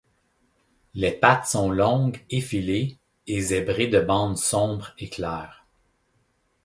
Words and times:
Les 0.95 1.11
pattes 1.11 1.45
sont 1.45 1.69
longues, 1.69 2.25
effilées 2.31 2.97
et 3.27 3.39
zébrées 3.39 3.85
de 3.85 3.99
bandes 3.99 4.35
sombres 4.39 4.93
et 4.97 5.09
claires. 5.11 5.63